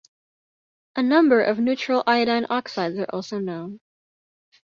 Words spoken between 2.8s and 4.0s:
are also known.